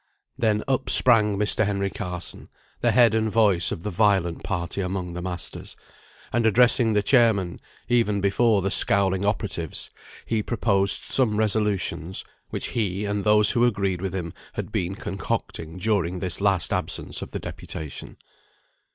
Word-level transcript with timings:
Then 0.35 0.63
up 0.67 0.89
sprang 0.89 1.37
Mr. 1.37 1.63
Henry 1.63 1.91
Carson, 1.91 2.49
the 2.79 2.89
head 2.89 3.13
and 3.13 3.31
voice 3.31 3.71
of 3.71 3.83
the 3.83 3.91
violent 3.91 4.43
party 4.43 4.81
among 4.81 5.13
the 5.13 5.21
masters, 5.21 5.75
and 6.33 6.43
addressing 6.43 6.93
the 6.93 7.03
chairman, 7.03 7.59
even 7.87 8.19
before 8.19 8.63
the 8.63 8.71
scowling 8.71 9.23
operatives, 9.25 9.91
he 10.25 10.41
proposed 10.41 11.03
some 11.03 11.37
resolutions, 11.37 12.23
which 12.49 12.69
he, 12.69 13.05
and 13.05 13.23
those 13.23 13.51
who 13.51 13.63
agreed 13.63 14.01
with 14.01 14.15
him, 14.15 14.33
had 14.53 14.71
been 14.71 14.95
concocting 14.95 15.77
during 15.77 16.17
this 16.17 16.41
last 16.41 16.73
absence 16.73 17.21
of 17.21 17.29
the 17.29 17.37
deputation. 17.37 18.17